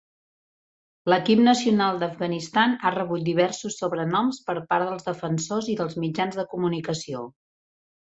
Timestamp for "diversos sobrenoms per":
3.27-4.55